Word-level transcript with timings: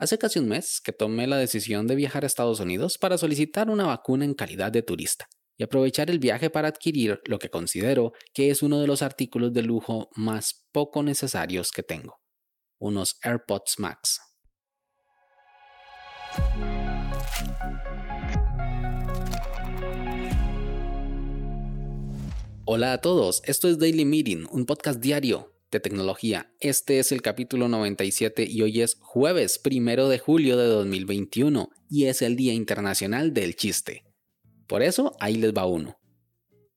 Hace 0.00 0.16
casi 0.16 0.38
un 0.38 0.48
mes 0.48 0.80
que 0.80 0.94
tomé 0.94 1.26
la 1.26 1.36
decisión 1.36 1.86
de 1.86 1.94
viajar 1.94 2.24
a 2.24 2.26
Estados 2.26 2.58
Unidos 2.58 2.96
para 2.96 3.18
solicitar 3.18 3.68
una 3.68 3.84
vacuna 3.84 4.24
en 4.24 4.32
calidad 4.32 4.72
de 4.72 4.80
turista 4.80 5.28
y 5.58 5.62
aprovechar 5.62 6.08
el 6.08 6.18
viaje 6.18 6.48
para 6.48 6.68
adquirir 6.68 7.20
lo 7.26 7.38
que 7.38 7.50
considero 7.50 8.14
que 8.32 8.48
es 8.48 8.62
uno 8.62 8.80
de 8.80 8.86
los 8.86 9.02
artículos 9.02 9.52
de 9.52 9.60
lujo 9.60 10.08
más 10.16 10.64
poco 10.72 11.02
necesarios 11.02 11.70
que 11.70 11.82
tengo, 11.82 12.18
unos 12.78 13.18
AirPods 13.22 13.78
Max. 13.78 14.20
Hola 22.64 22.94
a 22.94 23.00
todos, 23.02 23.42
esto 23.44 23.68
es 23.68 23.78
Daily 23.78 24.06
Meeting, 24.06 24.46
un 24.50 24.64
podcast 24.64 24.98
diario 24.98 25.59
de 25.70 25.80
tecnología. 25.80 26.52
Este 26.60 26.98
es 26.98 27.12
el 27.12 27.22
capítulo 27.22 27.68
97 27.68 28.44
y 28.48 28.62
hoy 28.62 28.80
es 28.80 28.96
jueves 29.00 29.58
primero 29.58 30.08
de 30.08 30.18
julio 30.18 30.56
de 30.56 30.66
2021 30.66 31.70
y 31.88 32.06
es 32.06 32.22
el 32.22 32.36
Día 32.36 32.52
Internacional 32.52 33.32
del 33.32 33.56
Chiste. 33.56 34.04
Por 34.66 34.82
eso 34.82 35.16
ahí 35.20 35.36
les 35.36 35.52
va 35.52 35.66
uno. 35.66 35.98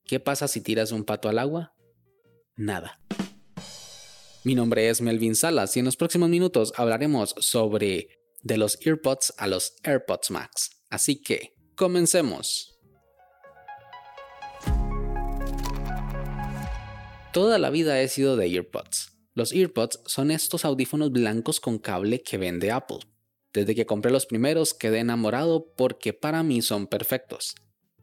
¿Qué 0.06 0.20
pasa 0.20 0.48
si 0.48 0.62
tiras 0.62 0.92
un 0.92 1.06
pato 1.06 1.30
al 1.30 1.40
agua? 1.40 1.74
Nada. 2.56 3.00
Mi 4.44 4.56
nombre 4.56 4.90
es 4.90 5.02
Melvin 5.02 5.36
Salas 5.36 5.76
y 5.78 5.80
en 5.80 5.86
los 5.86 5.96
próximos 5.96 6.30
minutos 6.30 6.74
hablaremos 6.76 7.34
sobre 7.40 8.10
de 8.42 8.58
los 8.58 8.78
EarPods 8.86 9.34
a 9.38 9.48
los 9.48 9.76
AirPods 9.84 10.32
Max. 10.32 10.70
Así 10.90 11.22
que, 11.22 11.54
comencemos. 11.76 12.73
Toda 17.34 17.58
la 17.58 17.72
vida 17.72 18.00
he 18.00 18.08
sido 18.10 18.38
de 18.38 18.46
earpods. 18.46 19.18
Los 19.34 19.54
earpods 19.54 20.02
son 20.06 20.30
estos 20.30 20.66
audífonos 20.66 21.12
blancos 21.12 21.60
con 21.60 21.80
cable 21.80 22.22
que 22.22 22.38
vende 22.38 22.70
Apple. 22.70 23.00
Desde 23.52 23.74
que 23.74 23.88
compré 23.88 24.12
los 24.12 24.28
primeros 24.28 24.76
quedé 24.76 25.00
enamorado 25.00 25.74
porque 25.76 26.14
para 26.14 26.44
mí 26.44 26.62
son 26.62 26.86
perfectos. 26.86 27.56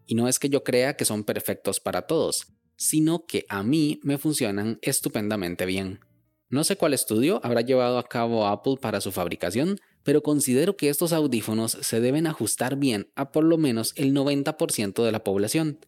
Y 0.05 0.17
no 0.17 0.27
es 0.27 0.41
que 0.41 0.49
yo 0.49 0.65
crea 0.65 0.97
que 0.97 1.05
son 1.05 1.23
perfectos 1.23 1.79
para 1.79 2.09
todos, 2.09 2.49
sino 2.75 3.25
que 3.25 3.47
a 3.49 3.63
mí 3.63 4.01
me 4.03 4.19
funcionan 4.19 4.81
estupendamente 4.83 5.65
bien. 5.65 6.01
No 6.49 6.65
sé 6.65 6.75
cuál 6.75 6.93
estudio 6.93 7.41
habrá 7.45 7.61
llevado 7.61 7.99
a 7.99 8.09
cabo 8.09 8.49
Apple 8.49 8.79
para 8.81 9.01
su 9.01 9.13
fabricación, 9.13 9.79
pero 10.03 10.25
considero 10.25 10.77
que 10.77 10.89
estos 10.89 11.13
audífonos 11.13 11.79
se 11.83 12.01
deben 12.01 12.27
ajustar 12.27 12.75
bien 12.75 13.13
a 13.15 13.31
por 13.31 13.45
lo 13.45 13.59
menos 13.59 13.93
el 13.95 14.13
90% 14.13 15.05
de 15.05 15.13
la 15.13 15.23
población. 15.23 15.79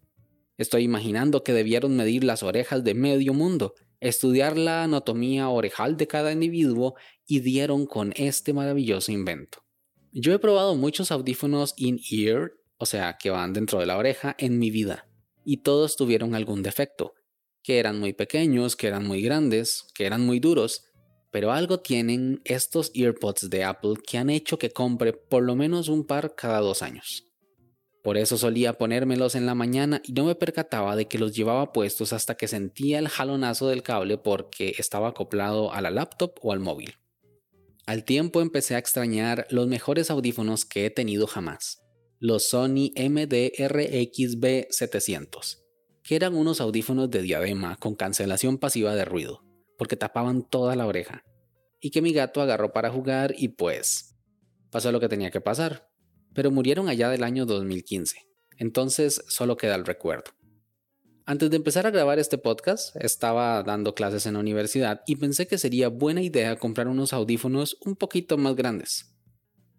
Estoy 0.59 0.85
imaginando 0.85 1.43
que 1.43 1.53
debieron 1.53 1.97
medir 1.97 2.25
las 2.25 2.43
orejas 2.43 2.85
de 2.85 2.95
medio 2.95 3.33
mundo, 3.33 3.75
estudiar 4.01 4.57
la 4.57 4.83
anatomía 4.83 5.49
orejal 5.49 5.97
de 5.97 6.07
cada 6.07 6.33
individuo 6.33 6.95
y 7.27 7.41
dieron 7.41 7.87
con 7.87 8.13
este 8.17 8.53
maravilloso 8.53 9.13
invento. 9.13 9.65
Yo 10.13 10.35
he 10.35 10.39
probado 10.39 10.75
muchos 10.75 11.11
audífonos 11.11 11.73
in-ear, 11.77 12.53
o 12.77 12.85
sea, 12.85 13.17
que 13.19 13.31
van 13.31 13.53
dentro 13.53 13.79
de 13.79 13.87
la 13.87 13.97
oreja, 13.97 14.35
en 14.39 14.59
mi 14.59 14.71
vida, 14.71 15.09
y 15.45 15.59
todos 15.59 15.97
tuvieron 15.97 16.35
algún 16.35 16.63
defecto, 16.63 17.15
que 17.63 17.79
eran 17.79 17.99
muy 17.99 18.13
pequeños, 18.13 18.77
que 18.77 18.89
eran 18.89 19.07
muy 19.07 19.23
grandes, 19.23 19.87
que 19.95 20.05
eran 20.05 20.27
muy 20.27 20.39
duros, 20.39 20.85
pero 21.31 21.51
algo 21.51 21.81
tienen 21.81 22.43
estos 22.45 22.91
earpods 22.95 23.49
de 23.49 23.65
Apple 23.65 23.95
que 24.07 24.19
han 24.19 24.29
hecho 24.29 24.59
que 24.59 24.71
compre 24.71 25.15
por 25.15 25.43
lo 25.43 25.57
menos 25.57 25.89
un 25.89 26.07
par 26.07 26.35
cada 26.35 26.61
dos 26.61 26.83
años. 26.83 27.32
Por 28.03 28.17
eso 28.17 28.37
solía 28.37 28.79
ponérmelos 28.79 29.37
en 29.37 29.47
la 29.47 29.55
mañana 29.55 30.03
y 30.05 30.13
no 30.13 30.25
me 30.25 30.35
percataba 30.35 30.97
de 30.97 31.07
que 31.07 31.19
los 31.19 31.37
llevaba 31.37 31.73
puestos 31.73 32.13
hasta 32.13 32.35
que 32.35 32.49
sentía 32.49 32.99
el 32.99 33.07
jalonazo 33.09 33.69
del 33.69 33.85
cable 33.85 34.19
porque 34.19 34.75
estaba 34.77 35.11
acoplado 35.11 35.73
a 35.73 35.81
la 35.81 35.91
laptop 35.91 36.35
o 36.43 36.53
al 36.53 36.59
móvil. 36.59 36.97
Al 37.87 38.05
tiempo 38.05 38.41
empecé 38.41 38.75
a 38.75 38.79
extrañar 38.79 39.47
los 39.51 39.69
mejores 39.69 40.11
audífonos 40.11 40.65
que 40.65 40.87
he 40.87 40.91
tenido 40.91 41.29
jamás, 41.29 41.81
los 42.19 42.49
Sony 42.49 42.91
MDRXB700, 42.97 45.59
que 46.03 46.17
eran 46.17 46.35
unos 46.35 46.61
audífonos 46.61 47.09
de 47.11 47.23
diadema 47.23 47.77
con 47.77 47.95
cancelación 47.95 48.59
pasiva 48.59 48.97
de 48.97 49.05
ruido, 49.05 49.45
porque 49.79 49.97
tapaban 49.97 50.49
toda 50.49 50.75
la 50.75 50.87
oreja, 50.87 51.23
y 51.81 51.91
que 51.91 52.03
mi 52.03 52.13
gato 52.13 52.41
agarró 52.41 52.73
para 52.73 52.91
jugar 52.91 53.35
y 53.37 53.49
pues 53.49 54.17
pasó 54.71 54.91
lo 54.91 54.99
que 55.01 55.09
tenía 55.09 55.31
que 55.31 55.41
pasar 55.41 55.92
pero 56.35 56.51
murieron 56.51 56.89
allá 56.89 57.09
del 57.09 57.25
año 57.25 57.47
2015, 57.47 58.27
entonces 58.59 59.25
solo 59.29 59.57
queda 59.57 59.75
el 59.75 59.85
recuerdo. 59.85 60.33
Antes 61.25 61.51
de 61.51 61.57
empezar 61.57 61.87
a 61.87 61.91
grabar 61.91 62.19
este 62.19 62.37
podcast, 62.37 62.97
estaba 62.97 63.63
dando 63.63 63.95
clases 63.95 64.27
en 64.27 64.35
la 64.35 64.41
universidad 64.41 65.03
y 65.07 65.17
pensé 65.17 65.47
que 65.47 65.57
sería 65.57 65.89
buena 65.89 66.21
idea 66.21 66.57
comprar 66.57 66.89
unos 66.89 67.13
audífonos 67.13 67.77
un 67.85 67.95
poquito 67.95 68.39
más 68.39 68.57
grandes, 68.57 69.15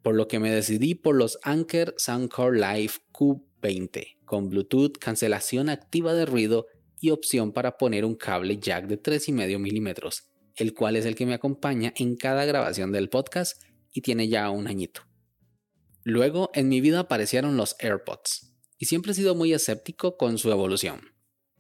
por 0.02 0.16
lo 0.16 0.30
que 0.30 0.40
me 0.40 0.52
decidí 0.52 0.96
por 0.96 1.16
los 1.16 1.38
Anker 1.44 1.96
Soundcore 1.98 2.60
Live 2.60 2.94
Q20, 3.12 4.20
con 4.24 4.50
Bluetooth, 4.50 4.98
cancelación 4.98 5.70
activa 5.70 6.14
de 6.14 6.26
ruido 6.26 6.68
y 7.02 7.10
opción 7.10 7.52
para 7.52 7.78
poner 7.78 8.06
un 8.06 8.16
cable 8.16 8.58
jack 8.58 8.88
de 8.88 9.02
3,5 9.02 9.60
milímetros, 9.60 10.24
el 10.56 10.74
cual 10.74 10.96
es 10.96 11.06
el 11.06 11.16
que 11.16 11.26
me 11.26 11.34
acompaña 11.34 11.94
en 11.98 12.16
cada 12.16 12.46
grabación 12.46 12.94
del 12.94 13.10
podcast 13.10 13.62
y 13.92 14.02
tiene 14.02 14.30
ya 14.30 14.50
un 14.50 14.68
añito. 14.68 15.02
Luego 16.04 16.52
en 16.54 16.70
mi 16.70 16.82
vida 16.82 17.00
aparecieron 17.00 17.58
los 17.58 17.76
AirPods, 17.80 18.54
y 18.78 18.86
siempre 18.86 19.14
he 19.14 19.16
sido 19.16 19.36
muy 19.36 19.54
escéptico 19.54 20.18
con 20.18 20.38
su 20.38 20.52
evolución. 20.52 21.14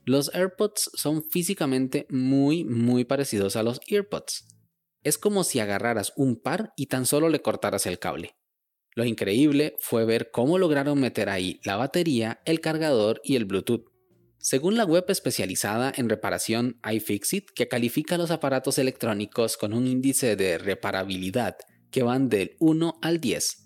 Los 0.05 0.33
AirPods 0.35 0.91
son 0.95 1.23
físicamente 1.29 2.05
muy, 2.09 2.65
muy 2.65 3.05
parecidos 3.05 3.55
a 3.55 3.63
los 3.63 3.79
EarPods. 3.87 4.45
Es 5.01 5.17
como 5.17 5.45
si 5.45 5.59
agarraras 5.59 6.11
un 6.17 6.35
par 6.35 6.73
y 6.75 6.87
tan 6.87 7.05
solo 7.05 7.29
le 7.29 7.41
cortaras 7.41 7.85
el 7.85 7.99
cable. 7.99 8.35
Lo 8.95 9.05
increíble 9.05 9.75
fue 9.79 10.03
ver 10.03 10.29
cómo 10.31 10.57
lograron 10.57 10.99
meter 10.99 11.29
ahí 11.29 11.61
la 11.63 11.77
batería, 11.77 12.41
el 12.45 12.59
cargador 12.59 13.21
y 13.23 13.37
el 13.37 13.45
Bluetooth. 13.45 13.85
Según 14.39 14.75
la 14.75 14.83
web 14.83 15.05
especializada 15.07 15.93
en 15.95 16.09
reparación 16.09 16.81
iFixit, 16.91 17.49
que 17.51 17.69
califica 17.69 18.17
los 18.17 18.29
aparatos 18.29 18.77
electrónicos 18.77 19.55
con 19.55 19.73
un 19.73 19.87
índice 19.87 20.35
de 20.35 20.57
reparabilidad 20.57 21.55
que 21.91 22.03
van 22.03 22.27
del 22.27 22.57
1 22.59 22.99
al 23.01 23.21
10, 23.21 23.62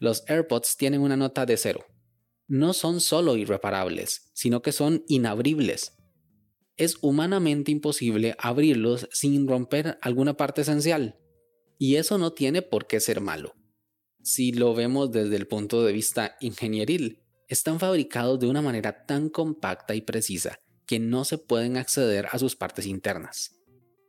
los 0.00 0.24
AirPods 0.28 0.76
tienen 0.78 1.02
una 1.02 1.16
nota 1.16 1.44
de 1.44 1.58
cero. 1.58 1.84
No 2.48 2.72
son 2.72 3.00
solo 3.00 3.36
irreparables, 3.36 4.30
sino 4.32 4.62
que 4.62 4.72
son 4.72 5.04
inabribles. 5.08 5.92
Es 6.76 6.96
humanamente 7.02 7.70
imposible 7.70 8.34
abrirlos 8.38 9.08
sin 9.12 9.46
romper 9.46 9.98
alguna 10.00 10.38
parte 10.38 10.62
esencial. 10.62 11.18
Y 11.78 11.96
eso 11.96 12.16
no 12.16 12.32
tiene 12.32 12.62
por 12.62 12.86
qué 12.86 12.98
ser 12.98 13.20
malo. 13.20 13.54
Si 14.22 14.52
lo 14.52 14.74
vemos 14.74 15.12
desde 15.12 15.36
el 15.36 15.46
punto 15.46 15.84
de 15.84 15.92
vista 15.92 16.36
ingenieril, 16.40 17.20
están 17.46 17.78
fabricados 17.78 18.40
de 18.40 18.46
una 18.46 18.62
manera 18.62 19.04
tan 19.04 19.28
compacta 19.28 19.94
y 19.94 20.00
precisa 20.00 20.60
que 20.86 20.98
no 20.98 21.26
se 21.26 21.36
pueden 21.36 21.76
acceder 21.76 22.26
a 22.32 22.38
sus 22.38 22.56
partes 22.56 22.86
internas. 22.86 23.60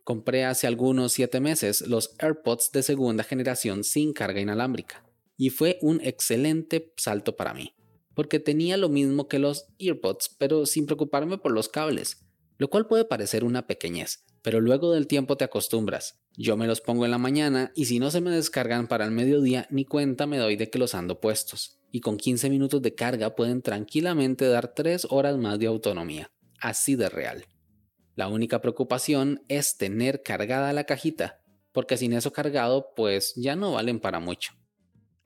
Compré 0.05 0.45
hace 0.45 0.67
algunos 0.67 1.11
7 1.11 1.41
meses 1.41 1.81
los 1.81 2.15
AirPods 2.19 2.71
de 2.71 2.81
segunda 2.81 3.23
generación 3.25 3.83
sin 3.83 4.13
carga 4.13 4.39
inalámbrica 4.39 5.03
y 5.41 5.49
fue 5.49 5.79
un 5.81 5.99
excelente 6.03 6.93
salto 6.97 7.35
para 7.35 7.55
mí, 7.55 7.73
porque 8.13 8.39
tenía 8.39 8.77
lo 8.77 8.89
mismo 8.89 9.27
que 9.27 9.39
los 9.39 9.65
earpods, 9.79 10.35
pero 10.37 10.67
sin 10.67 10.85
preocuparme 10.85 11.39
por 11.39 11.51
los 11.51 11.67
cables, 11.67 12.27
lo 12.59 12.69
cual 12.69 12.85
puede 12.85 13.05
parecer 13.05 13.43
una 13.43 13.65
pequeñez, 13.65 14.23
pero 14.43 14.61
luego 14.61 14.91
del 14.91 15.07
tiempo 15.07 15.37
te 15.37 15.45
acostumbras. 15.45 16.21
Yo 16.37 16.57
me 16.57 16.67
los 16.67 16.79
pongo 16.79 17.05
en 17.05 17.11
la 17.11 17.17
mañana 17.17 17.71
y 17.73 17.85
si 17.85 17.97
no 17.97 18.11
se 18.11 18.21
me 18.21 18.29
descargan 18.29 18.87
para 18.87 19.03
el 19.03 19.09
mediodía 19.09 19.65
ni 19.71 19.83
cuenta 19.83 20.27
me 20.27 20.37
doy 20.37 20.57
de 20.57 20.69
que 20.69 20.77
los 20.77 20.93
ando 20.93 21.19
puestos, 21.19 21.79
y 21.91 22.01
con 22.01 22.17
15 22.17 22.51
minutos 22.51 22.79
de 22.83 22.93
carga 22.93 23.35
pueden 23.35 23.63
tranquilamente 23.63 24.47
dar 24.47 24.75
3 24.75 25.07
horas 25.09 25.39
más 25.39 25.57
de 25.57 25.65
autonomía, 25.65 26.31
así 26.59 26.95
de 26.95 27.09
real. 27.09 27.45
La 28.13 28.27
única 28.27 28.61
preocupación 28.61 29.41
es 29.47 29.75
tener 29.75 30.21
cargada 30.21 30.71
la 30.71 30.83
cajita, 30.83 31.41
porque 31.71 31.97
sin 31.97 32.13
eso 32.13 32.31
cargado 32.31 32.93
pues 32.95 33.33
ya 33.35 33.55
no 33.55 33.71
valen 33.71 33.99
para 33.99 34.19
mucho. 34.19 34.53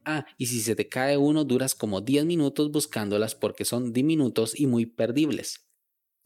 Ah, 0.06 0.26
y 0.38 0.46
si 0.46 0.62
se 0.62 0.76
te 0.76 0.88
cae 0.88 1.18
uno 1.18 1.44
duras 1.44 1.74
como 1.74 2.00
10 2.00 2.26
minutos 2.26 2.72
buscándolas 2.72 3.34
porque 3.34 3.66
son 3.66 3.91
diminutos 3.91 4.58
y 4.59 4.68
muy 4.68 4.85
perdibles. 4.85 5.66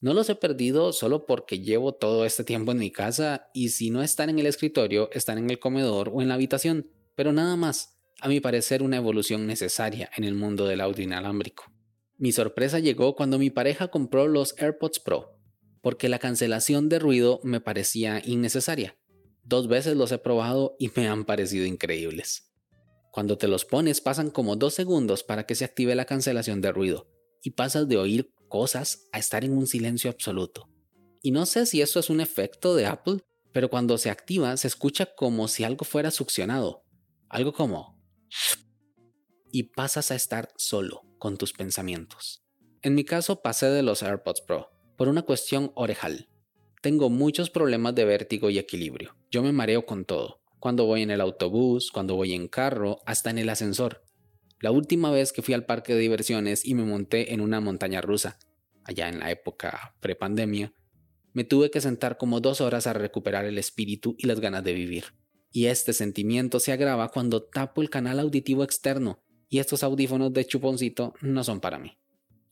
No 0.01 0.13
los 0.13 0.29
he 0.29 0.35
perdido 0.35 0.91
solo 0.91 1.25
porque 1.25 1.59
llevo 1.59 1.93
todo 1.93 2.25
este 2.25 2.43
tiempo 2.43 2.73
en 2.73 2.77
mi 2.77 2.91
casa 2.91 3.49
y 3.53 3.69
si 3.69 3.89
no 3.89 4.03
están 4.03 4.29
en 4.29 4.39
el 4.39 4.45
escritorio, 4.45 5.09
están 5.13 5.37
en 5.37 5.49
el 5.49 5.59
comedor 5.59 6.09
o 6.13 6.21
en 6.21 6.27
la 6.27 6.35
habitación, 6.35 6.89
pero 7.15 7.31
nada 7.31 7.55
más, 7.55 7.97
a 8.21 8.27
mi 8.27 8.41
parecer 8.41 8.83
una 8.83 8.97
evolución 8.97 9.47
necesaria 9.47 10.09
en 10.15 10.25
el 10.25 10.35
mundo 10.35 10.67
del 10.67 10.81
audio 10.81 11.03
inalámbrico. 11.03 11.65
Mi 12.17 12.33
sorpresa 12.33 12.79
llegó 12.79 13.15
cuando 13.15 13.39
mi 13.39 13.49
pareja 13.49 13.87
compró 13.87 14.27
los 14.27 14.55
AirPods 14.57 14.99
Pro, 14.99 15.39
porque 15.81 16.09
la 16.09 16.19
cancelación 16.19 16.89
de 16.89 16.99
ruido 16.99 17.39
me 17.43 17.61
parecía 17.61 18.21
innecesaria. 18.25 18.97
Dos 19.43 19.69
veces 19.69 19.95
los 19.95 20.11
he 20.11 20.17
probado 20.17 20.75
y 20.79 20.91
me 20.95 21.07
han 21.07 21.23
parecido 21.23 21.65
increíbles. 21.65 22.48
Cuando 23.11 23.37
te 23.37 23.47
los 23.47 23.65
pones 23.65 24.01
pasan 24.01 24.29
como 24.29 24.55
dos 24.55 24.73
segundos 24.73 25.23
para 25.23 25.45
que 25.45 25.55
se 25.55 25.65
active 25.65 25.95
la 25.95 26.05
cancelación 26.05 26.61
de 26.61 26.71
ruido 26.71 27.07
y 27.43 27.51
pasas 27.51 27.87
de 27.87 27.97
oír 27.97 28.31
cosas 28.47 29.07
a 29.11 29.19
estar 29.19 29.43
en 29.43 29.57
un 29.57 29.67
silencio 29.67 30.09
absoluto. 30.09 30.69
Y 31.21 31.31
no 31.31 31.45
sé 31.45 31.65
si 31.65 31.81
eso 31.81 31.99
es 31.99 32.09
un 32.09 32.21
efecto 32.21 32.75
de 32.75 32.85
Apple, 32.85 33.19
pero 33.51 33.69
cuando 33.69 33.97
se 33.97 34.09
activa 34.09 34.55
se 34.57 34.67
escucha 34.67 35.07
como 35.15 35.47
si 35.47 35.63
algo 35.63 35.85
fuera 35.85 36.11
succionado. 36.11 36.83
Algo 37.29 37.53
como 37.53 37.99
y 39.51 39.63
pasas 39.63 40.11
a 40.11 40.15
estar 40.15 40.49
solo 40.57 41.03
con 41.17 41.37
tus 41.37 41.53
pensamientos. 41.53 42.43
En 42.81 42.95
mi 42.95 43.03
caso 43.03 43.41
pasé 43.41 43.67
de 43.67 43.83
los 43.83 44.03
AirPods 44.03 44.41
Pro 44.41 44.69
por 44.97 45.07
una 45.07 45.23
cuestión 45.23 45.71
orejal. 45.75 46.29
Tengo 46.81 47.09
muchos 47.09 47.49
problemas 47.49 47.95
de 47.95 48.05
vértigo 48.05 48.49
y 48.49 48.57
equilibrio. 48.57 49.15
Yo 49.29 49.43
me 49.43 49.51
mareo 49.51 49.85
con 49.85 50.05
todo, 50.05 50.38
cuando 50.59 50.85
voy 50.85 51.01
en 51.01 51.11
el 51.11 51.21
autobús, 51.21 51.91
cuando 51.91 52.15
voy 52.15 52.33
en 52.33 52.47
carro, 52.47 52.99
hasta 53.05 53.29
en 53.29 53.37
el 53.37 53.49
ascensor. 53.49 54.03
La 54.61 54.71
última 54.71 55.09
vez 55.09 55.31
que 55.31 55.41
fui 55.41 55.53
al 55.53 55.65
parque 55.65 55.93
de 55.93 56.01
diversiones 56.01 56.65
y 56.65 56.75
me 56.75 56.83
monté 56.83 57.33
en 57.33 57.41
una 57.41 57.61
montaña 57.61 58.01
rusa, 58.01 58.37
allá 58.83 59.07
en 59.07 59.19
la 59.19 59.31
época 59.31 59.95
prepandemia, 60.01 60.73
me 61.33 61.43
tuve 61.43 61.71
que 61.71 61.79
sentar 61.79 62.17
como 62.17 62.41
dos 62.41 62.59
horas 62.59 62.87
a 62.87 62.93
recuperar 62.93 63.45
el 63.45 63.57
espíritu 63.57 64.15
y 64.17 64.27
las 64.27 64.39
ganas 64.39 64.63
de 64.63 64.73
vivir. 64.73 65.05
Y 65.51 65.67
este 65.67 65.93
sentimiento 65.93 66.59
se 66.59 66.71
agrava 66.71 67.09
cuando 67.09 67.43
tapo 67.43 67.81
el 67.81 67.89
canal 67.89 68.19
auditivo 68.19 68.63
externo 68.63 69.23
y 69.47 69.59
estos 69.59 69.83
audífonos 69.83 70.33
de 70.33 70.45
chuponcito 70.45 71.13
no 71.21 71.43
son 71.43 71.59
para 71.59 71.79
mí. 71.79 71.97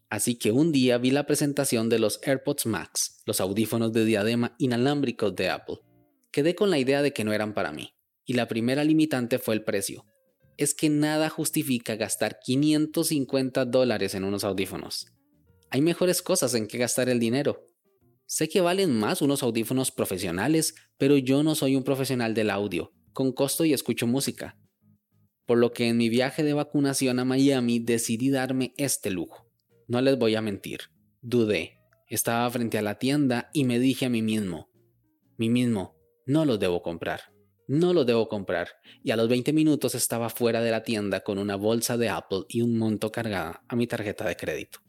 Así 0.09 0.35
que 0.35 0.51
un 0.51 0.71
día 0.71 0.97
vi 0.97 1.11
la 1.11 1.25
presentación 1.25 1.89
de 1.89 1.99
los 1.99 2.21
AirPods 2.23 2.65
Max, 2.65 3.21
los 3.25 3.41
audífonos 3.41 3.91
de 3.91 4.05
diadema 4.05 4.55
inalámbricos 4.57 5.35
de 5.35 5.49
Apple. 5.49 5.79
Quedé 6.31 6.55
con 6.55 6.69
la 6.69 6.79
idea 6.79 7.01
de 7.01 7.11
que 7.11 7.25
no 7.25 7.33
eran 7.33 7.53
para 7.53 7.71
mí, 7.71 7.91
y 8.27 8.33
la 8.33 8.47
primera 8.47 8.83
limitante 8.83 9.39
fue 9.39 9.55
el 9.55 9.63
precio. 9.63 10.05
Es 10.57 10.75
que 10.75 10.89
nada 10.89 11.29
justifica 11.29 11.95
gastar 11.95 12.39
550 12.43 13.65
dólares 13.65 14.13
en 14.13 14.25
unos 14.25 14.43
audífonos. 14.43 15.07
Hay 15.71 15.81
mejores 15.81 16.21
cosas 16.21 16.53
en 16.53 16.67
que 16.67 16.77
gastar 16.77 17.09
el 17.09 17.19
dinero. 17.19 17.71
Sé 18.25 18.49
que 18.49 18.61
valen 18.61 18.91
más 18.91 19.21
unos 19.21 19.43
audífonos 19.43 19.91
profesionales, 19.91 20.75
pero 20.97 21.17
yo 21.17 21.41
no 21.41 21.55
soy 21.55 21.77
un 21.77 21.83
profesional 21.83 22.33
del 22.33 22.49
audio, 22.49 22.91
con 23.13 23.31
costo 23.31 23.63
y 23.63 23.73
escucho 23.73 24.07
música. 24.07 24.57
Por 25.45 25.57
lo 25.57 25.71
que 25.71 25.87
en 25.87 25.95
mi 25.95 26.09
viaje 26.09 26.43
de 26.43 26.53
vacunación 26.53 27.19
a 27.19 27.25
Miami 27.25 27.79
decidí 27.79 28.29
darme 28.29 28.73
este 28.75 29.09
lujo. 29.09 29.47
No 29.87 30.01
les 30.01 30.17
voy 30.17 30.35
a 30.35 30.41
mentir, 30.41 30.81
dudé. 31.21 31.79
Estaba 32.09 32.49
frente 32.49 32.77
a 32.77 32.81
la 32.81 32.99
tienda 32.99 33.49
y 33.53 33.63
me 33.63 33.79
dije 33.79 34.05
a 34.05 34.09
mí 34.09 34.21
mismo, 34.21 34.69
mí 35.37 35.49
mismo, 35.49 35.95
no 36.25 36.43
los 36.45 36.59
debo 36.59 36.81
comprar, 36.81 37.21
no 37.67 37.93
los 37.93 38.05
debo 38.05 38.27
comprar. 38.29 38.69
Y 39.03 39.11
a 39.11 39.17
los 39.17 39.29
20 39.29 39.53
minutos 39.53 39.93
estaba 39.93 40.29
fuera 40.29 40.61
de 40.61 40.71
la 40.71 40.83
tienda 40.83 41.19
con 41.19 41.37
una 41.37 41.55
bolsa 41.55 41.97
de 41.97 42.09
Apple 42.09 42.45
y 42.47 42.61
un 42.61 42.77
monto 42.77 43.11
cargada 43.11 43.63
a 43.67 43.75
mi 43.75 43.87
tarjeta 43.87 44.25
de 44.25 44.35
crédito. 44.35 44.79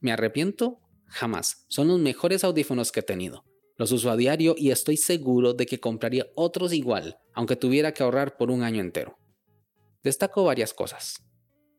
¿Me 0.00 0.12
arrepiento? 0.12 0.80
Jamás. 1.06 1.66
Son 1.68 1.88
los 1.88 1.98
mejores 1.98 2.42
audífonos 2.42 2.90
que 2.90 3.00
he 3.00 3.04
tenido. 3.04 3.44
Los 3.76 3.92
uso 3.92 4.10
a 4.10 4.16
diario 4.16 4.54
y 4.56 4.70
estoy 4.70 4.96
seguro 4.96 5.54
de 5.54 5.66
que 5.66 5.80
compraría 5.80 6.26
otros 6.34 6.72
igual, 6.72 7.18
aunque 7.32 7.56
tuviera 7.56 7.92
que 7.92 8.02
ahorrar 8.02 8.36
por 8.36 8.50
un 8.50 8.62
año 8.62 8.80
entero. 8.80 9.18
Destaco 10.02 10.44
varias 10.44 10.74
cosas. 10.74 11.22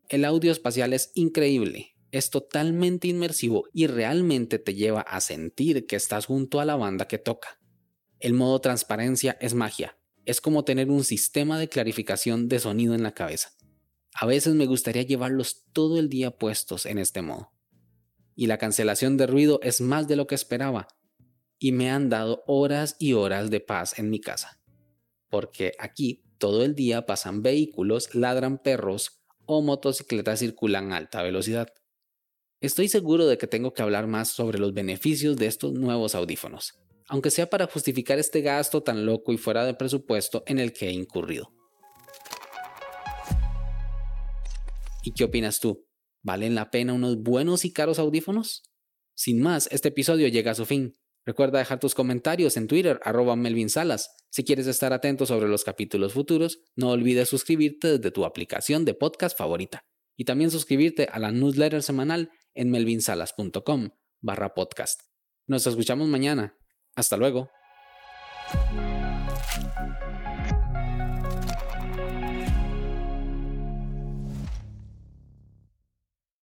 El 0.08 0.24
audio 0.24 0.52
espacial 0.52 0.92
es 0.92 1.10
increíble, 1.14 1.96
es 2.10 2.30
totalmente 2.30 3.08
inmersivo 3.08 3.64
y 3.72 3.86
realmente 3.86 4.58
te 4.58 4.74
lleva 4.74 5.00
a 5.00 5.20
sentir 5.20 5.86
que 5.86 5.96
estás 5.96 6.26
junto 6.26 6.60
a 6.60 6.64
la 6.64 6.76
banda 6.76 7.08
que 7.08 7.18
toca. 7.18 7.58
El 8.20 8.34
modo 8.34 8.60
transparencia 8.60 9.36
es 9.40 9.54
magia, 9.54 9.96
es 10.24 10.40
como 10.40 10.64
tener 10.64 10.90
un 10.90 11.04
sistema 11.04 11.58
de 11.58 11.68
clarificación 11.68 12.48
de 12.48 12.58
sonido 12.58 12.94
en 12.94 13.02
la 13.02 13.12
cabeza. 13.12 13.52
A 14.14 14.26
veces 14.26 14.54
me 14.54 14.66
gustaría 14.66 15.02
llevarlos 15.02 15.64
todo 15.72 15.98
el 15.98 16.08
día 16.08 16.30
puestos 16.30 16.86
en 16.86 16.98
este 16.98 17.22
modo. 17.22 17.52
Y 18.34 18.46
la 18.46 18.58
cancelación 18.58 19.16
de 19.16 19.26
ruido 19.26 19.60
es 19.62 19.80
más 19.80 20.08
de 20.08 20.16
lo 20.16 20.26
que 20.26 20.34
esperaba, 20.34 20.88
y 21.58 21.72
me 21.72 21.90
han 21.90 22.08
dado 22.08 22.42
horas 22.46 22.96
y 22.98 23.12
horas 23.12 23.50
de 23.50 23.60
paz 23.60 23.98
en 23.98 24.10
mi 24.10 24.20
casa. 24.20 24.60
Porque 25.28 25.72
aquí 25.78 26.24
todo 26.38 26.64
el 26.64 26.74
día 26.74 27.06
pasan 27.06 27.42
vehículos, 27.42 28.14
ladran 28.14 28.58
perros 28.58 29.22
o 29.46 29.62
motocicletas 29.62 30.40
circulan 30.40 30.92
a 30.92 30.96
alta 30.96 31.22
velocidad. 31.22 31.68
Estoy 32.60 32.88
seguro 32.88 33.26
de 33.26 33.38
que 33.38 33.46
tengo 33.46 33.72
que 33.72 33.82
hablar 33.82 34.06
más 34.06 34.28
sobre 34.28 34.58
los 34.58 34.74
beneficios 34.74 35.36
de 35.36 35.46
estos 35.46 35.72
nuevos 35.72 36.14
audífonos, 36.14 36.74
aunque 37.12 37.30
sea 37.30 37.50
para 37.50 37.66
justificar 37.66 38.18
este 38.18 38.40
gasto 38.40 38.82
tan 38.82 39.04
loco 39.04 39.34
y 39.34 39.36
fuera 39.36 39.66
de 39.66 39.74
presupuesto 39.74 40.44
en 40.46 40.58
el 40.58 40.72
que 40.72 40.88
he 40.88 40.92
incurrido. 40.92 41.52
¿Y 45.02 45.12
qué 45.12 45.24
opinas 45.24 45.60
tú? 45.60 45.86
¿Valen 46.22 46.54
la 46.54 46.70
pena 46.70 46.94
unos 46.94 47.18
buenos 47.22 47.66
y 47.66 47.72
caros 47.74 47.98
audífonos? 47.98 48.62
Sin 49.14 49.42
más, 49.42 49.68
este 49.70 49.88
episodio 49.88 50.26
llega 50.28 50.52
a 50.52 50.54
su 50.54 50.64
fin. 50.64 50.96
Recuerda 51.26 51.58
dejar 51.58 51.80
tus 51.80 51.94
comentarios 51.94 52.56
en 52.56 52.66
Twitter, 52.66 52.98
arroba 53.04 53.36
Melvin 53.36 53.68
Salas. 53.68 54.16
Si 54.30 54.42
quieres 54.42 54.66
estar 54.66 54.94
atento 54.94 55.26
sobre 55.26 55.48
los 55.48 55.64
capítulos 55.64 56.14
futuros, 56.14 56.60
no 56.76 56.92
olvides 56.92 57.28
suscribirte 57.28 57.98
desde 57.98 58.10
tu 58.10 58.24
aplicación 58.24 58.86
de 58.86 58.94
podcast 58.94 59.36
favorita. 59.36 59.84
Y 60.16 60.24
también 60.24 60.50
suscribirte 60.50 61.08
a 61.12 61.18
la 61.18 61.30
newsletter 61.30 61.82
semanal 61.82 62.30
en 62.54 62.70
melvinsalas.com 62.70 63.90
barra 64.22 64.54
podcast. 64.54 65.02
Nos 65.46 65.66
escuchamos 65.66 66.08
mañana. 66.08 66.56
Hasta 66.94 67.16
luego. 67.16 67.48